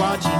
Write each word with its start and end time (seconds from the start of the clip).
watching. 0.00 0.39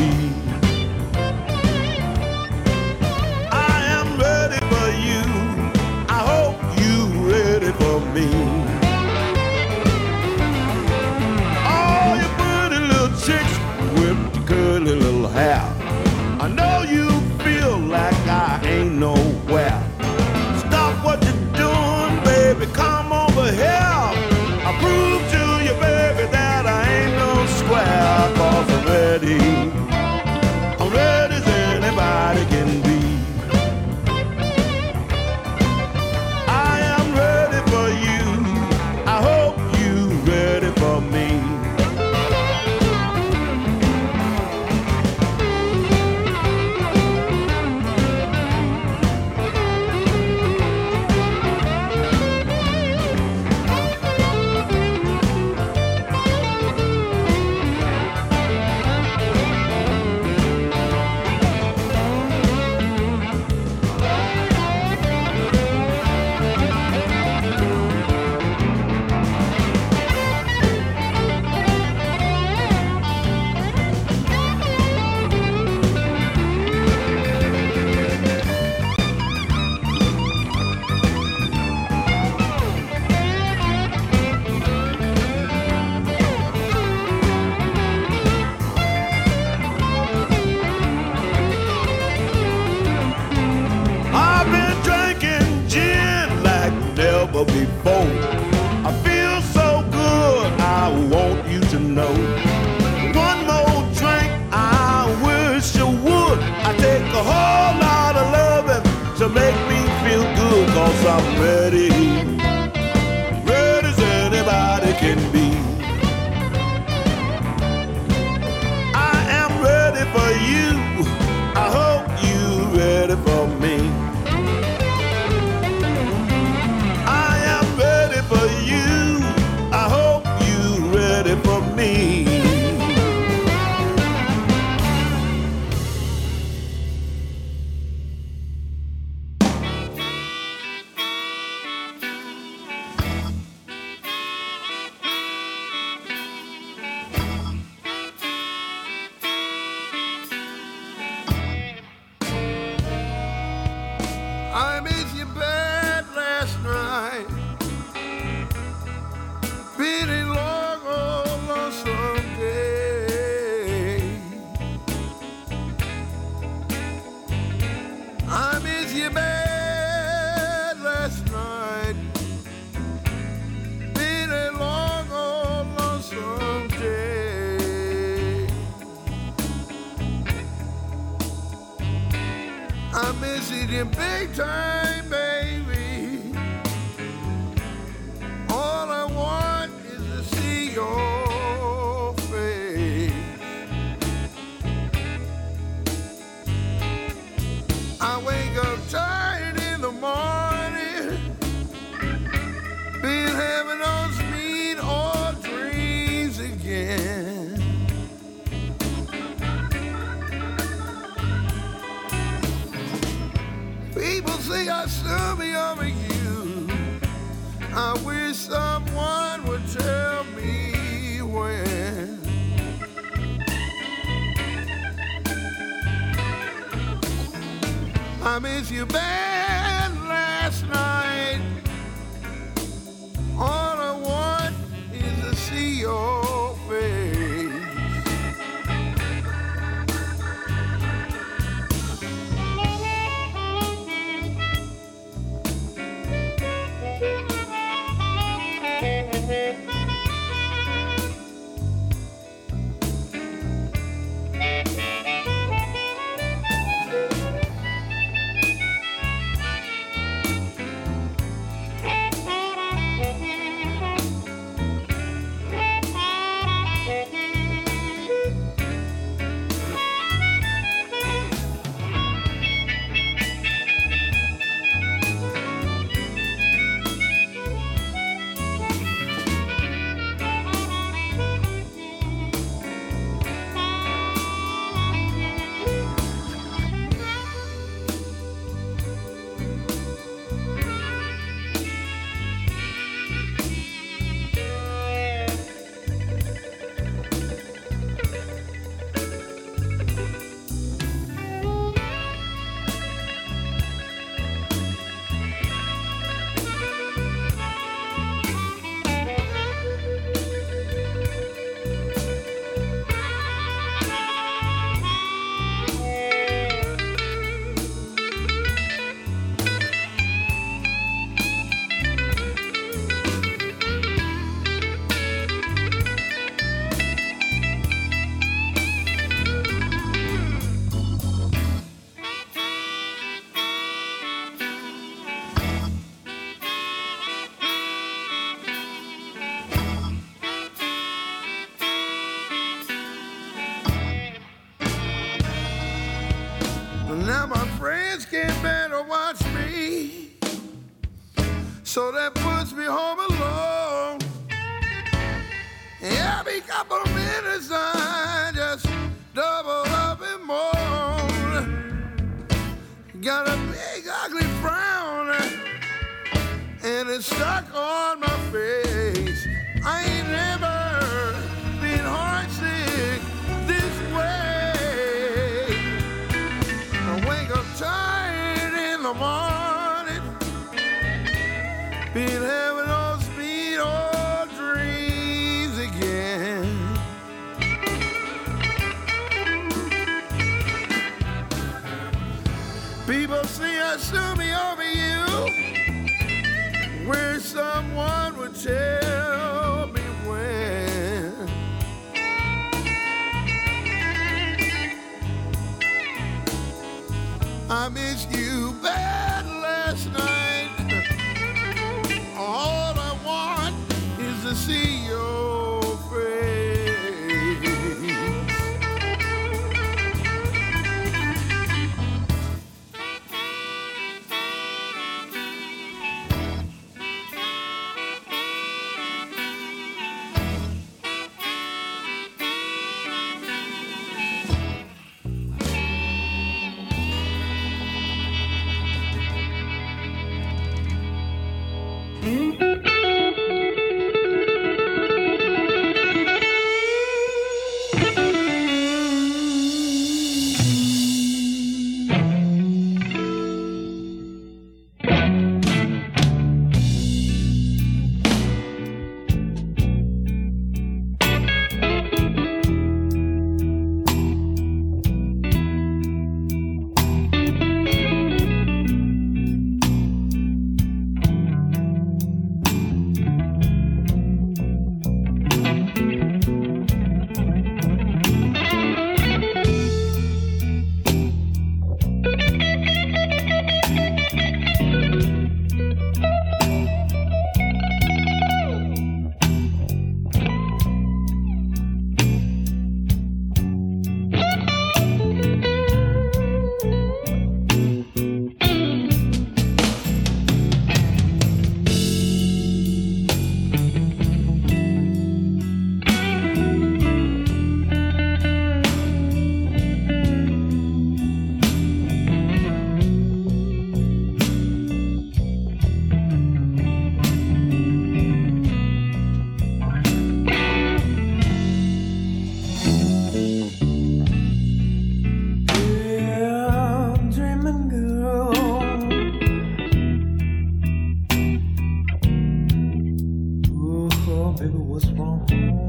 baby, 534.41 534.57
what's 534.57 534.85
wrong? 534.87 535.60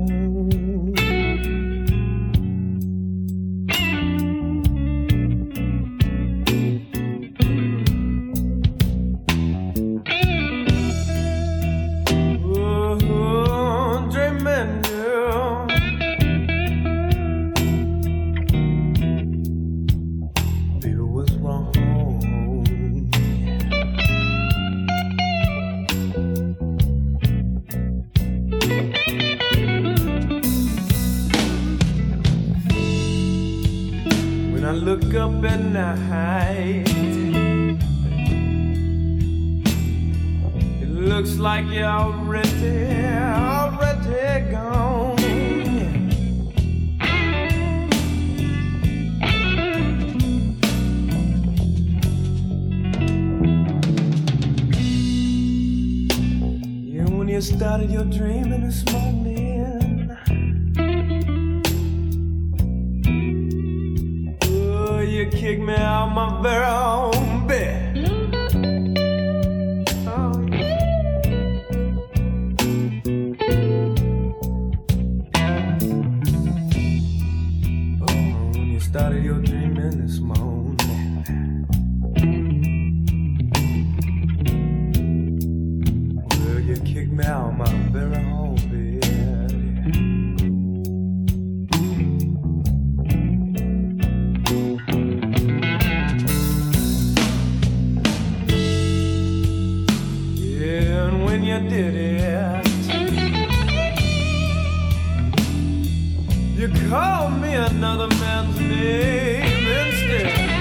You 106.63 106.89
call 106.89 107.29
me 107.29 107.55
another 107.55 108.07
man's 108.07 108.57
name 108.61 109.67
instead. 109.67 110.52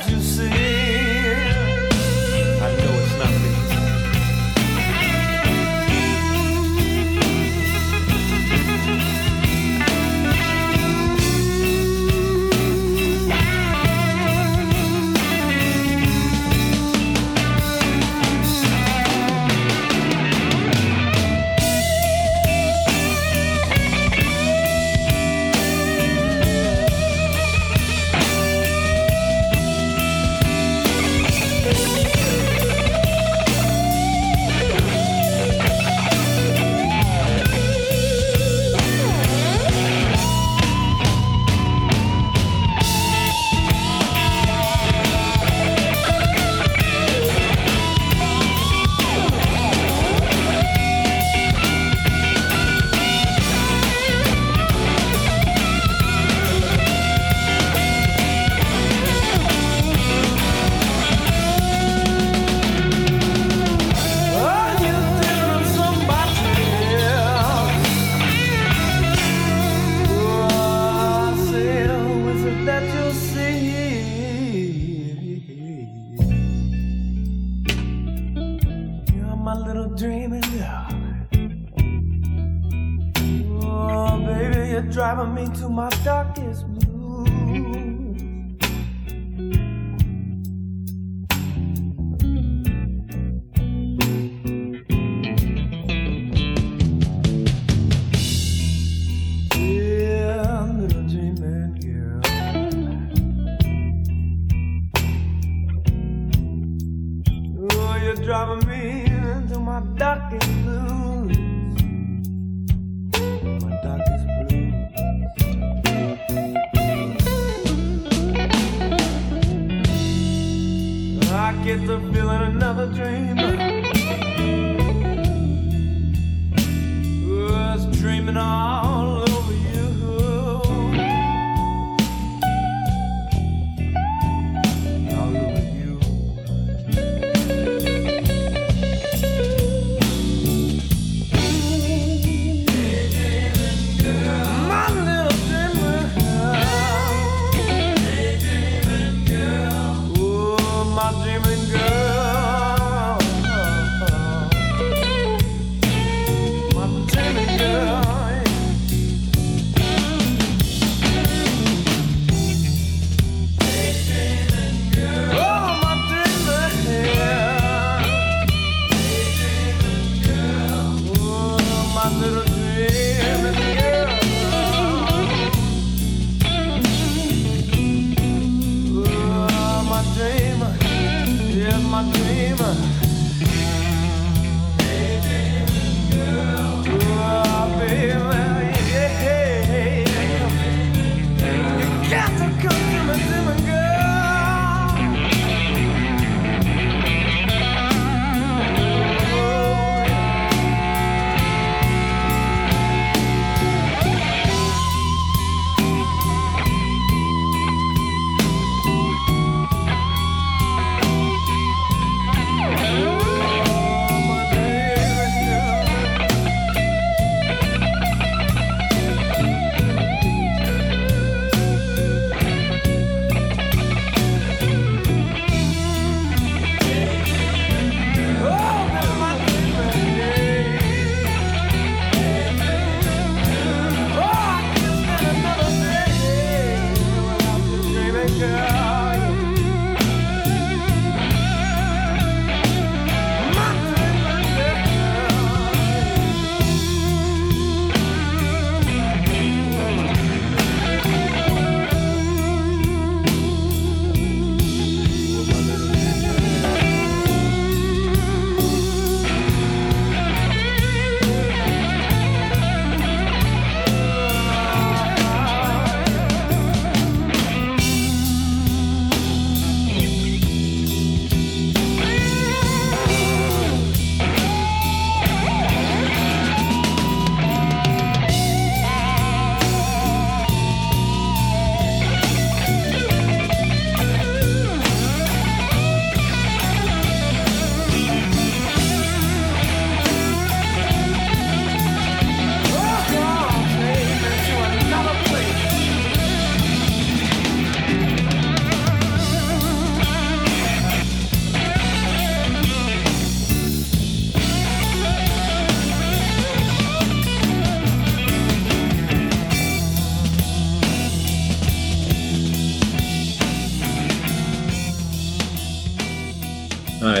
Who 0.00 0.21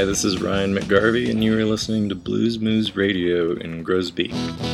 Hi, 0.02 0.06
this 0.06 0.24
is 0.24 0.42
Ryan 0.42 0.74
McGarvey, 0.74 1.30
and 1.30 1.44
you 1.44 1.56
are 1.56 1.64
listening 1.64 2.08
to 2.08 2.16
Blues 2.16 2.58
Moose 2.58 2.96
Radio 2.96 3.52
in 3.52 3.84
Groesbeek. 3.84 4.71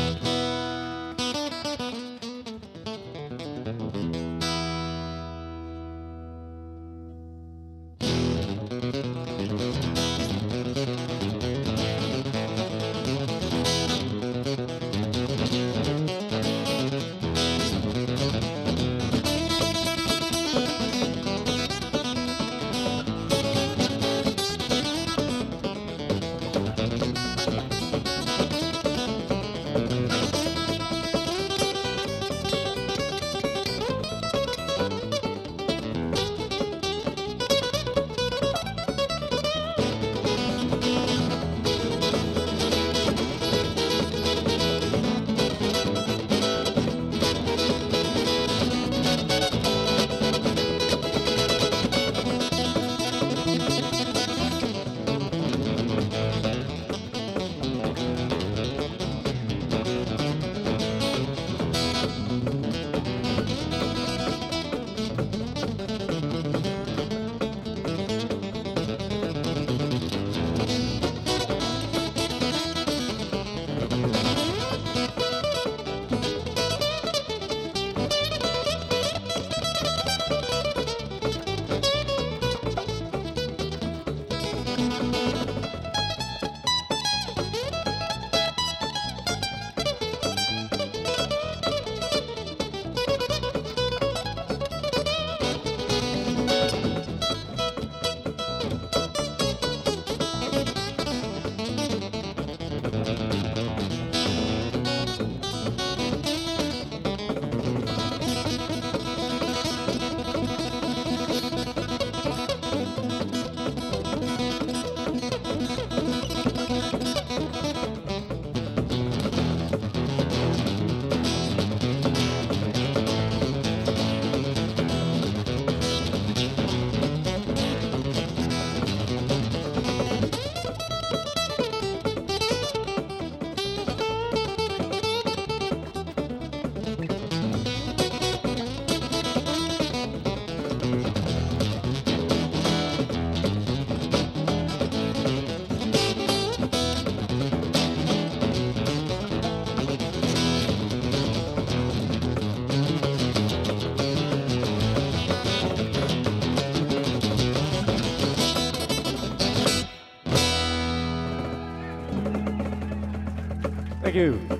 You. 164.19 164.58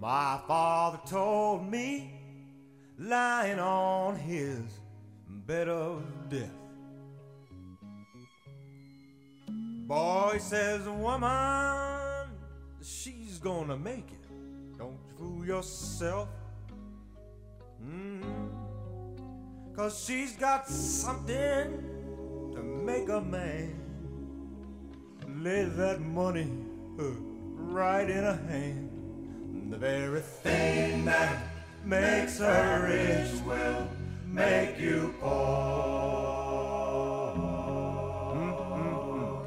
My 0.00 0.40
father 0.48 0.98
told 1.04 1.70
me, 1.70 2.10
lying 2.98 3.58
on 3.58 4.16
his 4.16 4.58
bed 5.28 5.68
of 5.68 6.02
death. 6.30 6.48
Boy 9.46 10.38
says, 10.38 10.88
woman, 10.88 12.30
she's 12.80 13.38
gonna 13.38 13.76
make 13.76 14.10
it. 14.10 14.78
Don't 14.78 14.98
fool 15.18 15.44
yourself. 15.44 16.28
Mm. 17.84 18.24
Cause 19.76 20.02
she's 20.02 20.34
got 20.34 20.66
something 20.66 22.54
to 22.54 22.62
make 22.62 23.10
a 23.10 23.20
man 23.20 23.78
lay 25.28 25.64
that 25.64 26.00
money 26.00 26.50
uh, 26.98 27.02
right 27.54 28.08
in 28.08 28.24
her 28.24 28.40
hand. 28.48 28.89
The 29.70 29.76
very 29.76 30.20
thing 30.20 31.04
that 31.04 31.38
makes 31.84 32.38
her 32.38 32.86
rich 32.88 33.40
will 33.46 33.86
make 34.26 34.80
you 34.80 35.14
poor. 35.20 35.30
Mm-mm-mm. 38.34 39.46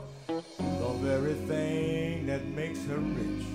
The 0.80 0.94
very 1.06 1.34
thing 1.34 2.26
that 2.28 2.46
makes 2.46 2.86
her 2.86 3.00
rich 3.00 3.46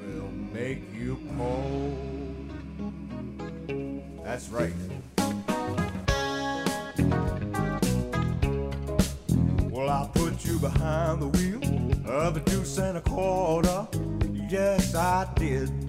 will 0.00 0.30
make 0.52 0.84
you 0.94 1.18
poor. 1.36 1.90
That's 4.24 4.48
right. 4.50 4.72
Well, 9.68 9.90
I'll 9.90 10.08
put 10.14 10.44
you 10.44 10.60
behind 10.60 11.22
the 11.22 11.26
wheel 11.26 11.60
of 12.08 12.36
a 12.36 12.40
deuce 12.40 12.78
and 12.78 12.98
a 12.98 13.00
quarter. 13.00 13.88
Yes, 14.48 14.94
I 14.94 15.26
did. 15.34 15.83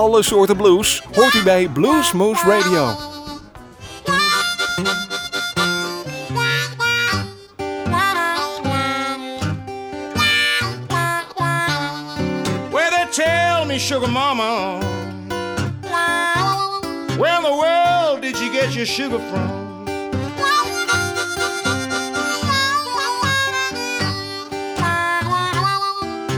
Alle 0.00 0.22
soorten 0.22 0.56
blues 0.56 1.02
hoort 1.14 1.34
u 1.34 1.42
bij 1.42 1.68
Blues 1.68 2.12
Moose 2.12 2.46
Radio. 2.46 2.96
Where 12.70 12.90
they 12.90 13.06
tell 13.10 13.66
me, 13.66 13.78
sugar 13.78 14.10
mama, 14.10 14.78
where 17.18 17.36
in 17.36 17.42
the 17.42 17.56
world 17.62 18.22
did 18.22 18.38
you 18.38 18.50
get 18.52 18.72
your 18.72 18.86
sugar 18.86 19.20
from? 19.30 19.84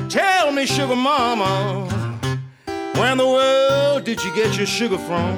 Tell 0.09 0.53
me, 0.53 0.67
sugar 0.67 0.97
mama, 0.97 1.87
where 2.95 3.13
in 3.13 3.19
the 3.19 3.25
world 3.25 3.52
did 4.15 4.25
you 4.25 4.35
get 4.35 4.59
your 4.59 4.67
sugar 4.67 4.99
from? 4.99 5.35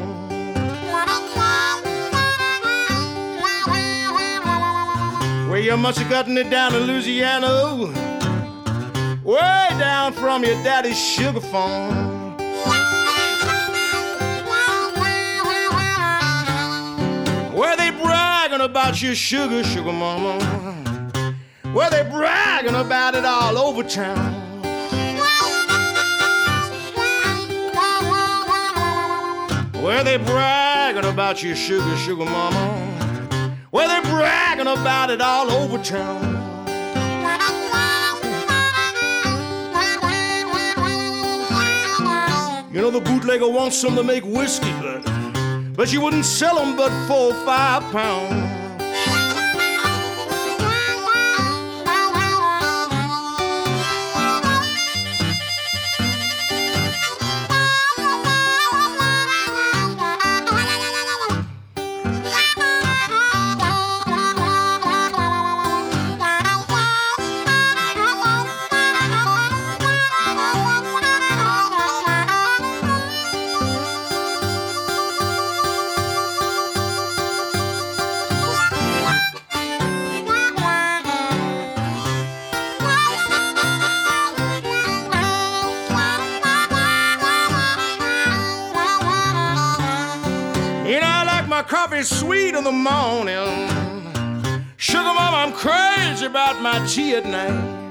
Where 5.49 5.61
you 5.61 5.77
must 5.77 6.01
have 6.01 6.11
gotten 6.11 6.37
it 6.37 6.51
down 6.51 6.75
in 6.75 6.83
Louisiana, 6.83 7.77
way 9.23 9.69
down 9.79 10.13
from 10.13 10.43
your 10.43 10.61
daddy's 10.65 10.99
sugar 10.99 11.39
farm. 11.39 12.37
Where 17.55 17.77
they 17.77 17.91
bragging 17.93 18.61
about 18.61 19.01
your 19.01 19.15
sugar, 19.15 19.63
sugar 19.63 19.93
mama. 19.93 20.43
Where 21.73 21.91
they 21.91 22.03
bragging 22.11 22.75
about 22.75 23.15
it 23.15 23.25
all 23.25 23.57
over 23.57 23.85
town. 23.85 24.44
Where 29.85 30.03
they 30.03 30.17
bragging 30.17 31.05
about 31.05 31.43
your 31.43 31.55
sugar, 31.55 31.95
sugar 31.99 32.25
mama. 32.25 33.55
Where 33.71 33.87
they 33.87 34.01
bragging 34.09 34.67
about 34.67 35.11
it 35.11 35.21
all 35.21 35.51
over 35.51 35.77
town. 35.77 36.25
You 42.73 42.81
know 42.81 42.91
the 42.91 43.03
bootlegger 43.03 43.47
wants 43.47 43.77
some 43.77 43.95
to 43.97 44.03
make 44.03 44.25
whiskey, 44.25 44.73
but 44.81 45.03
but 45.77 45.93
you 45.93 46.01
wouldn't 46.01 46.25
sell 46.25 46.59
'em 46.59 46.79
but 46.79 46.91
four 47.07 47.35
or 47.35 47.45
five 47.45 47.83
pounds. 47.93 48.54
Sweet 92.05 92.55
in 92.55 92.65
the 92.65 92.73
morning. 92.73 93.69
Sugar 94.77 95.03
mama, 95.03 95.39
I'm 95.39 95.53
crazy 95.53 96.27
about 96.27 96.61
my 96.61 96.85
tea 96.87 97.15
at 97.15 97.25
night. 97.25 97.83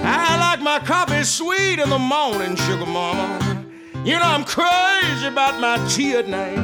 I 0.00 0.36
like 0.38 0.60
my 0.60 0.78
coffee 0.80 1.24
sweet 1.24 1.78
in 1.78 1.88
the 1.88 1.98
morning, 1.98 2.56
sugar 2.56 2.86
mama. 2.86 3.66
You 4.04 4.18
know, 4.18 4.24
I'm 4.24 4.44
crazy 4.44 5.26
about 5.26 5.58
my 5.60 5.76
tea 5.88 6.14
at 6.16 6.28
night. 6.28 6.56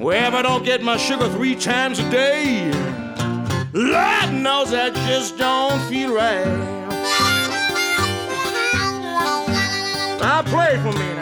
Well, 0.00 0.34
I 0.34 0.42
don't 0.42 0.64
get 0.64 0.82
my 0.82 0.96
sugar 0.96 1.28
three 1.28 1.54
times 1.54 2.00
a 2.00 2.10
day, 2.10 2.70
Lord 3.74 4.34
knows 4.34 4.74
I 4.74 4.90
just 4.90 5.38
don't 5.38 5.80
feel 5.88 6.14
right. 6.14 6.44
Now 10.20 10.42
play 10.42 10.76
for 10.76 10.92
me 10.92 11.14
now. 11.14 11.21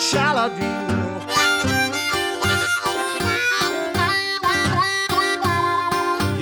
Child, 0.00 0.38
I 0.38 0.48
do. 0.48 0.64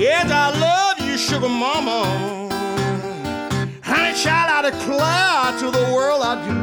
Yes, 0.00 0.30
I 0.30 0.58
love 0.60 1.00
you, 1.00 1.18
sugar 1.18 1.48
mama. 1.48 2.04
Honey, 3.82 4.14
child, 4.16 4.64
I 4.64 4.70
declare 4.70 5.58
to 5.58 5.70
the 5.76 5.92
world 5.92 6.22
I 6.22 6.34
do. 6.46 6.54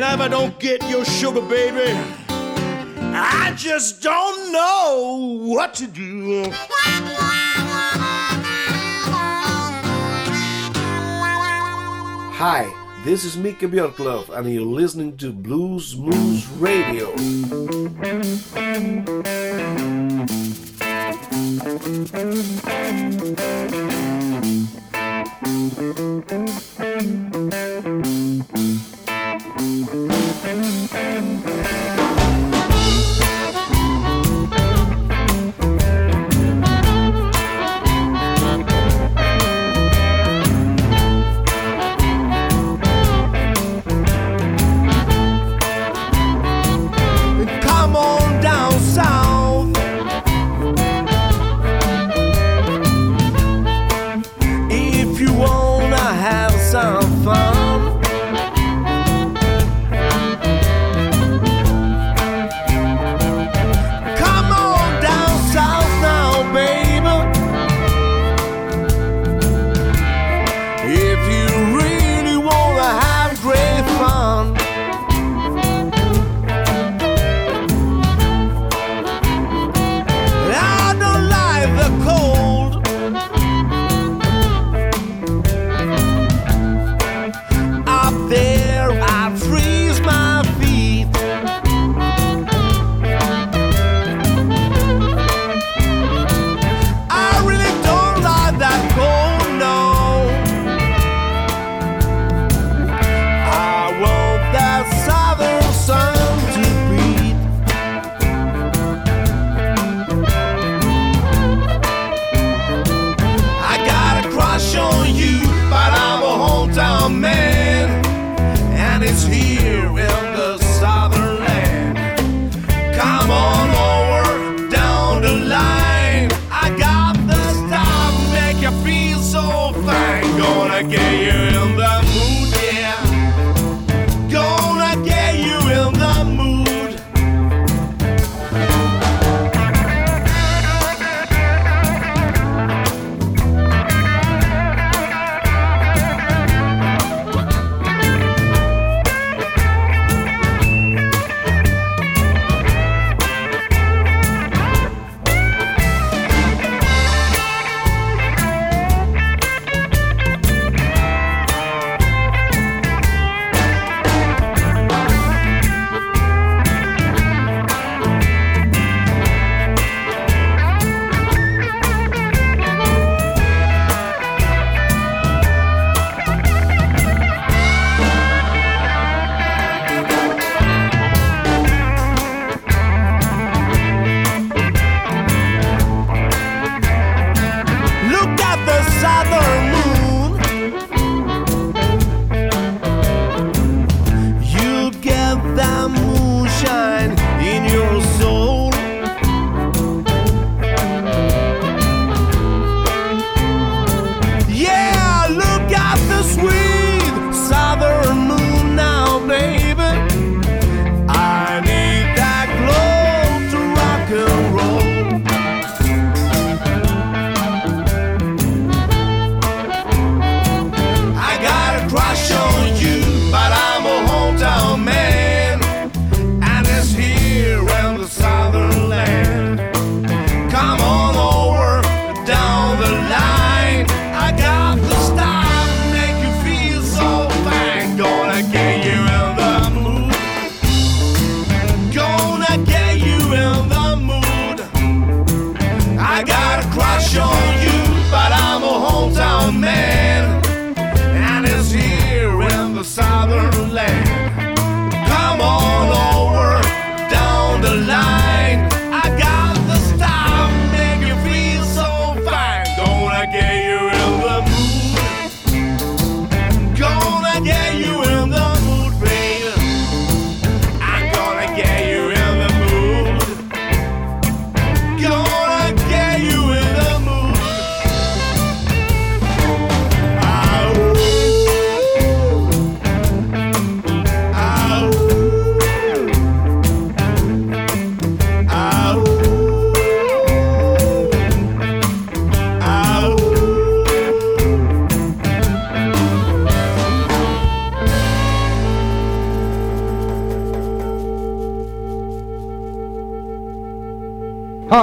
Know, 0.00 0.14
if 0.14 0.20
I 0.20 0.28
don't 0.28 0.58
get 0.58 0.82
your 0.90 1.04
sugar, 1.04 1.40
baby, 1.40 1.96
I 3.14 3.52
just 3.56 4.02
don't 4.02 4.52
know 4.52 5.38
what 5.42 5.74
to 5.74 5.86
do. 5.86 6.52
Hi, 12.38 12.72
this 13.02 13.24
is 13.24 13.36
Mika 13.36 13.66
Björklöf, 13.66 14.28
and 14.28 14.48
you're 14.48 14.62
listening 14.62 15.16
to 15.16 15.32
Blues 15.32 15.96
Moose 15.96 16.46
Radio. 16.60 17.12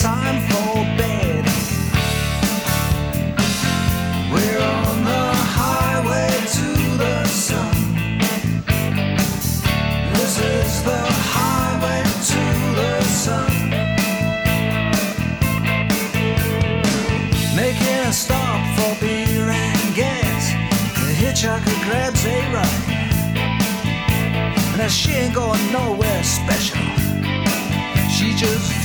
time 0.00 0.40
for 0.50 0.74
bed. 0.98 1.44
We're 4.32 4.60
on 4.60 5.04
the 5.04 5.26
highway 5.54 6.30
to 6.56 6.68
the 6.98 7.24
sun. 7.26 7.76
This 10.14 10.38
is 10.40 10.82
the 10.82 10.98
highway 11.36 12.02
to 12.30 12.42
the 12.74 13.02
sun. 13.04 13.52
Making 17.54 18.08
a 18.08 18.12
stop 18.12 18.60
for 18.76 19.00
beer 19.00 19.48
and 19.48 19.94
gas. 19.94 20.50
The 21.04 21.12
hitchhiker 21.14 21.76
grabs 21.84 22.24
a 22.26 22.38
ride. 22.52 22.94
Now 24.76 24.88
she 24.88 25.12
ain't 25.12 25.34
going 25.34 25.70
nowhere 25.70 26.24
special 26.24 26.83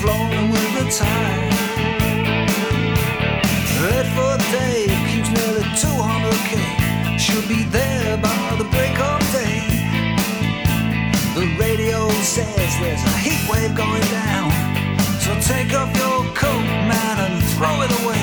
flowing 0.01 0.49
with 0.49 0.71
the 0.79 0.85
tide. 0.97 1.51
Red 3.83 4.07
for 4.15 4.33
Dave 4.55 4.99
keeps 5.11 5.29
nearly 5.37 5.65
200k. 5.83 6.53
She'll 7.19 7.47
be 7.47 7.63
there 7.63 8.17
by 8.17 8.55
the 8.57 8.67
break 8.75 8.95
of 9.11 9.19
day. 9.35 9.59
The 11.35 11.47
radio 11.59 12.09
says 12.23 12.71
there's 12.81 13.03
a 13.03 13.17
heat 13.25 13.43
wave 13.51 13.75
going 13.75 14.07
down. 14.23 14.49
So 15.23 15.31
take 15.51 15.73
off 15.73 15.91
your 16.03 16.19
coat, 16.33 16.65
man, 16.91 17.15
and 17.25 17.35
throw 17.55 17.75
it 17.85 17.91
away, 18.01 18.18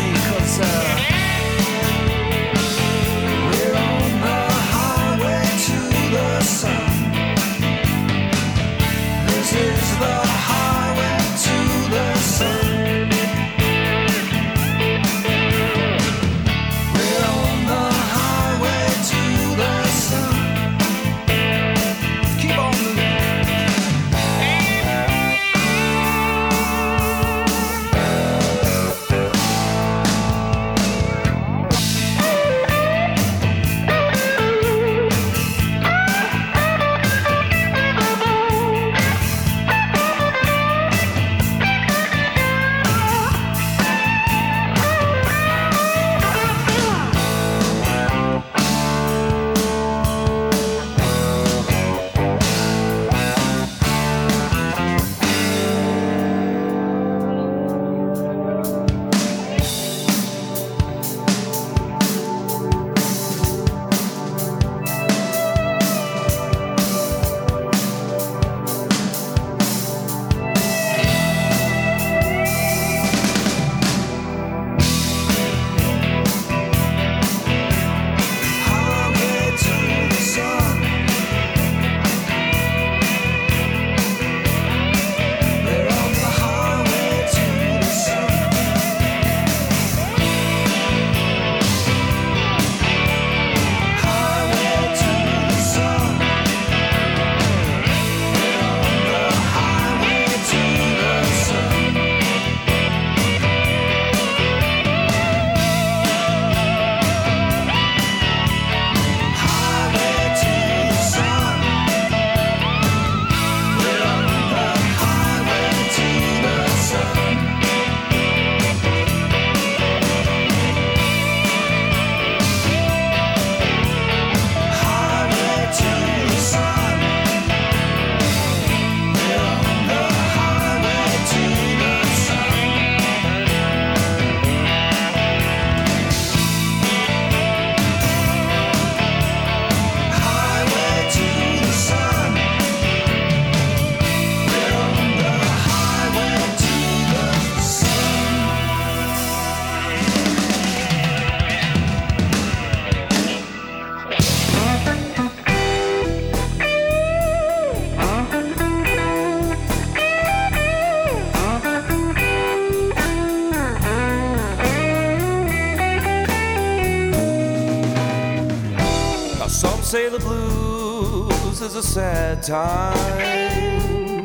time, 172.47 174.23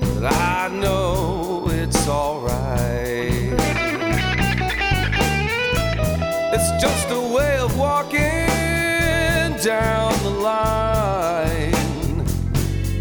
but 0.00 0.24
I 0.24 0.68
know 0.70 1.64
it's 1.70 2.06
alright. 2.06 3.54
It's 6.52 6.70
just 6.82 7.08
a 7.10 7.20
way 7.34 7.56
of 7.56 7.78
walking 7.78 8.20
down 9.62 10.12
the 10.22 10.34
line 10.42 12.18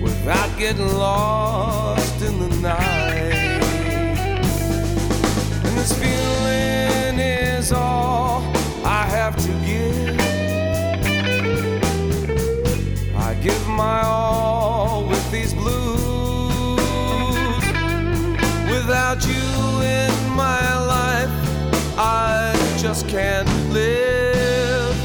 without 0.02 0.58
getting 0.58 0.88
lost 0.98 1.31
Without 19.12 19.28
you 19.28 19.82
in 19.82 20.30
my 20.38 20.86
life, 20.86 21.30
I 21.98 22.56
just 22.78 23.10
can't 23.10 23.50
live. 23.74 24.96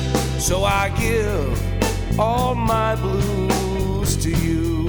So 0.41 0.63
I 0.63 0.91
give 0.91 2.17
all 2.17 2.55
my 2.55 2.95
blues 2.95 4.17
to 4.19 4.31
you. 4.31 4.87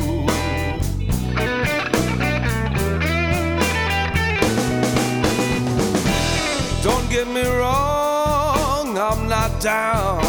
Don't 6.84 7.10
get 7.10 7.28
me 7.28 7.42
wrong, 7.42 9.00
I'm 9.00 9.28
not 9.28 9.60
down. 9.60 10.22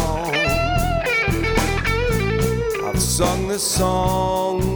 I've 2.85 2.99
sung 2.99 3.47
this 3.49 3.61
song 3.61 4.68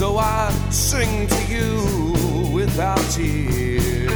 So 0.00 0.16
I 0.16 0.50
sing 0.70 1.26
to 1.26 1.44
you 1.44 2.50
without 2.54 2.96
tears. 3.10 4.10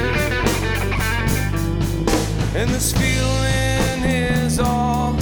And 2.55 2.71
this 2.71 2.91
feeling 2.95 4.03
is 4.03 4.59
all 4.59 5.15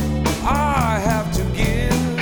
I 0.44 1.00
have 1.04 1.32
to 1.32 1.42
give. 1.58 2.16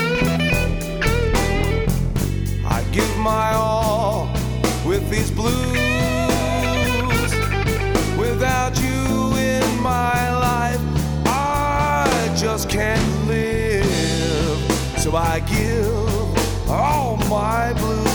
I 2.65 2.83
give 2.93 3.15
my 3.19 3.53
all 3.53 4.33
with 4.87 5.11
these 5.11 5.31
blues. 5.31 5.77
Without 8.19 8.75
you 8.81 9.37
in 9.37 9.83
my 9.83 10.33
life, 10.39 10.81
I 11.27 12.35
just 12.35 12.71
can't 12.71 13.27
live. 13.29 14.57
So 14.99 15.15
I 15.15 15.41
give 15.41 16.71
all 16.71 17.19
my 17.29 17.75
blues 17.75 18.10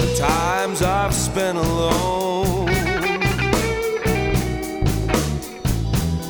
The 0.00 0.16
times 0.18 0.80
I've 0.80 1.12
spent 1.12 1.58
alone. 1.58 2.70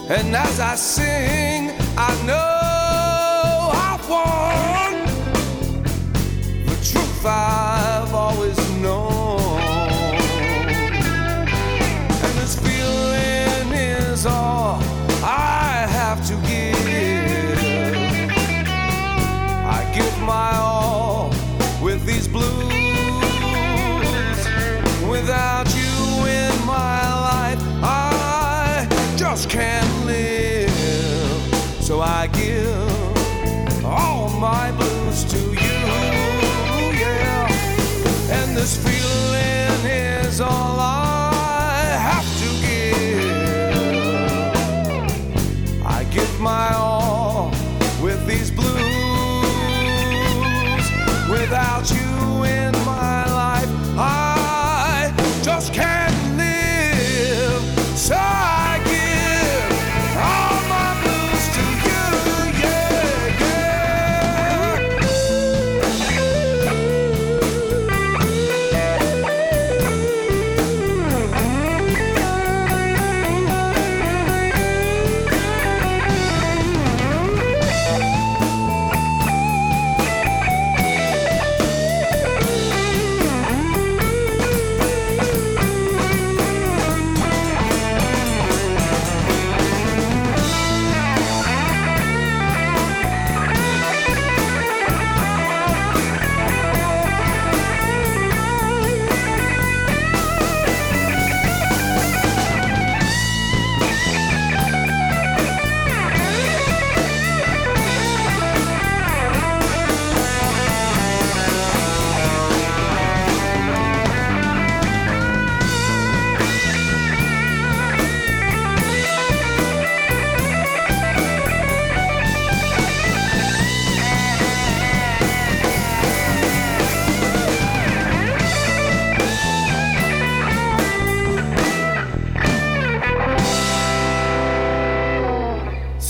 And 0.09 0.35
as 0.35 0.59
I 0.59 0.75
sit 0.75 1.06
my 34.41 34.71
blues 34.73 35.25
to 35.25 35.39
you, 35.39 35.57
yeah. 37.01 37.49
And 38.31 38.57
this 38.57 38.77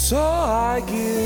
So 0.08 0.18
I 0.18 0.82
give. 0.86 1.25